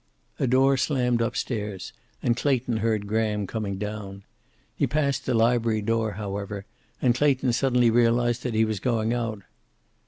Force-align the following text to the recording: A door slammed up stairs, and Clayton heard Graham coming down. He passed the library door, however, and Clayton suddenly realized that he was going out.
A 0.39 0.47
door 0.47 0.77
slammed 0.77 1.21
up 1.21 1.35
stairs, 1.37 1.93
and 2.23 2.35
Clayton 2.35 2.77
heard 2.77 3.05
Graham 3.05 3.45
coming 3.45 3.77
down. 3.77 4.23
He 4.75 4.87
passed 4.87 5.27
the 5.27 5.35
library 5.35 5.83
door, 5.83 6.13
however, 6.13 6.65
and 7.03 7.13
Clayton 7.13 7.53
suddenly 7.53 7.91
realized 7.91 8.41
that 8.41 8.55
he 8.55 8.65
was 8.65 8.79
going 8.79 9.13
out. 9.13 9.43